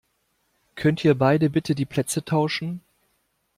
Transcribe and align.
Könnt 0.73 1.05
ihr 1.05 1.13
beide 1.13 1.51
bitte 1.51 1.75
die 1.75 1.85
Plätze 1.85 2.25
tauschen? 2.25 2.81